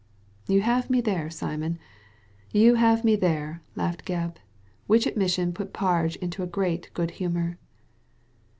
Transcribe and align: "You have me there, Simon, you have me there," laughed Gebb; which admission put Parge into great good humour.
"You 0.47 0.61
have 0.61 0.89
me 0.89 0.99
there, 0.99 1.29
Simon, 1.29 1.77
you 2.49 2.73
have 2.73 3.03
me 3.03 3.15
there," 3.15 3.61
laughed 3.75 4.03
Gebb; 4.03 4.37
which 4.87 5.05
admission 5.05 5.53
put 5.53 5.73
Parge 5.75 6.15
into 6.15 6.43
great 6.47 6.89
good 6.95 7.11
humour. 7.21 7.59